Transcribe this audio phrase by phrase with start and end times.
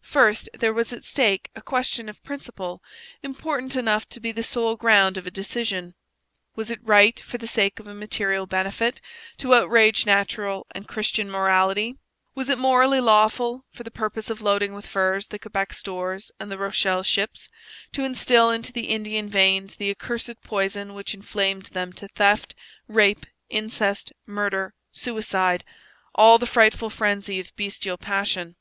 [0.00, 2.82] First, there was at stake a question of principle
[3.22, 5.94] important enough to be the sole ground of a decision.
[6.56, 9.02] Was it right, for the sake of a material benefit,
[9.36, 11.96] to outrage natural and Christian morality?
[12.34, 16.50] Was it morally lawful, for the purpose of loading with furs the Quebec stores and
[16.50, 17.50] the Rochelle ships,
[17.92, 22.54] to instil into the Indian veins the accursed poison which inflamed them to theft,
[22.88, 25.62] rape, incest, murder, suicide
[26.14, 28.56] all the frightful frenzy of bestial passion.